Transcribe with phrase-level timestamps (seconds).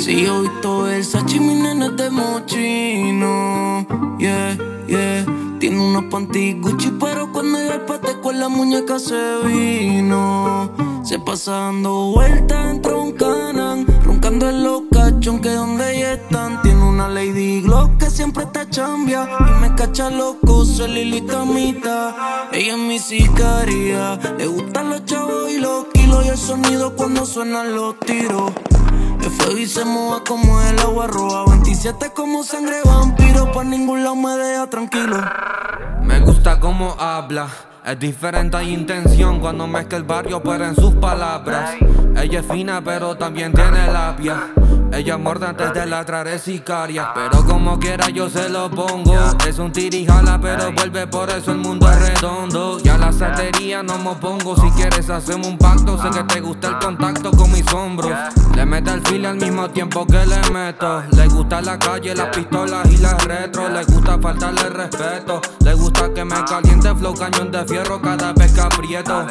[0.00, 3.86] Si yo visto el Sachi, mi nena de mochino.
[4.18, 4.56] Yeah.
[5.58, 10.70] Tiene unos panty Gucci, pero cuando llega el pate con la muñeca se vino.
[11.02, 14.82] Se pasa dando vueltas en Troncanan, roncando en los
[15.26, 16.62] que donde ella están.
[16.62, 22.48] Tiene una Lady Glock que siempre está chambia y me cacha loco, se Lili Camita.
[22.52, 27.26] Ella es mi sicaria, le gustan los chavos y los kilos y el sonido cuando
[27.26, 28.52] suenan los tiros.
[29.20, 31.50] Que fue y se moja como el agua roja.
[31.50, 35.20] 27 como sangre vampiro, por ningún lado me deja tranquilo.
[36.02, 37.48] Me gusta cómo habla.
[37.84, 41.74] Es diferente, hay intención cuando mezcla el barrio, pero en sus palabras.
[42.16, 44.52] Ella es fina, pero también tiene labia.
[44.96, 47.12] Ella muerda antes de ladrar es sicaria.
[47.14, 49.14] Pero como quiera yo se lo pongo.
[49.46, 52.78] Es un tirijala, pero vuelve por eso el mundo es redondo.
[52.82, 54.56] Y a la satería no me opongo.
[54.56, 56.00] Si quieres hacemos un pacto.
[56.00, 58.10] Sé que te gusta el contacto con mis hombros.
[58.54, 61.02] Le mete el fil al mismo tiempo que le meto.
[61.12, 63.68] Le gusta la calle, las pistolas y las retro.
[63.68, 65.42] Le gusta faltarle respeto.
[65.60, 69.26] Le gusta que me caliente flow cañón de fierro cada vez que aprieto.